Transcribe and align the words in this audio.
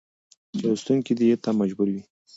چې 0.55 0.63
لوستونکى 0.69 1.13
دې 1.19 1.29
ته 1.43 1.49
مجبور 1.59 1.87
وي 1.93 2.01